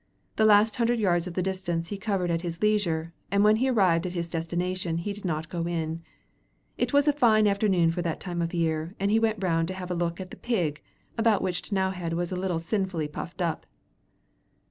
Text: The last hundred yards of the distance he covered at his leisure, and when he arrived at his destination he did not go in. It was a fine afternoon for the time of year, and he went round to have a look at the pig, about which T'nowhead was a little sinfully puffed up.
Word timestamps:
The 0.35 0.45
last 0.45 0.77
hundred 0.77 0.99
yards 0.99 1.27
of 1.27 1.35
the 1.35 1.43
distance 1.43 1.89
he 1.89 1.97
covered 1.99 2.31
at 2.31 2.41
his 2.41 2.59
leisure, 2.63 3.13
and 3.29 3.43
when 3.43 3.57
he 3.57 3.69
arrived 3.69 4.07
at 4.07 4.13
his 4.13 4.29
destination 4.31 4.97
he 4.97 5.13
did 5.13 5.25
not 5.25 5.47
go 5.47 5.67
in. 5.67 6.01
It 6.75 6.91
was 6.91 7.07
a 7.07 7.13
fine 7.13 7.45
afternoon 7.45 7.91
for 7.91 8.01
the 8.01 8.15
time 8.15 8.41
of 8.41 8.51
year, 8.51 8.95
and 8.99 9.11
he 9.11 9.19
went 9.19 9.43
round 9.43 9.67
to 9.67 9.75
have 9.75 9.91
a 9.91 9.93
look 9.93 10.19
at 10.19 10.31
the 10.31 10.37
pig, 10.41 10.81
about 11.19 11.43
which 11.43 11.61
T'nowhead 11.69 12.13
was 12.13 12.31
a 12.31 12.35
little 12.35 12.57
sinfully 12.57 13.07
puffed 13.07 13.43
up. 13.43 13.67